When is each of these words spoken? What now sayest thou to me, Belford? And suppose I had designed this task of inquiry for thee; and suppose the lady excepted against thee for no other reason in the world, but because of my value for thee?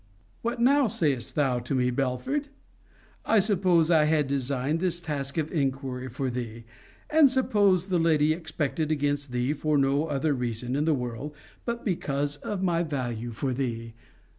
What 0.41 0.59
now 0.59 0.87
sayest 0.87 1.35
thou 1.35 1.59
to 1.59 1.75
me, 1.75 1.91
Belford? 1.91 2.47
And 3.23 3.43
suppose 3.43 3.91
I 3.91 4.05
had 4.05 4.25
designed 4.27 4.79
this 4.79 4.99
task 4.99 5.37
of 5.37 5.51
inquiry 5.51 6.07
for 6.09 6.31
thee; 6.31 6.65
and 7.11 7.29
suppose 7.29 7.85
the 7.89 7.99
lady 7.99 8.33
excepted 8.33 8.89
against 8.91 9.31
thee 9.31 9.53
for 9.53 9.77
no 9.77 10.07
other 10.07 10.33
reason 10.33 10.75
in 10.75 10.85
the 10.85 10.95
world, 10.95 11.35
but 11.65 11.85
because 11.85 12.37
of 12.37 12.63
my 12.63 12.81
value 12.81 13.29
for 13.31 13.53
thee? 13.53 13.93